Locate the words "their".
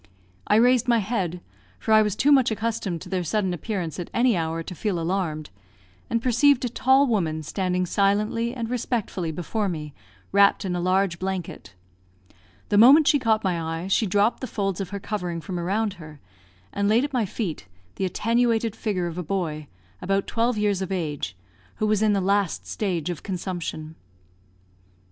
3.09-3.23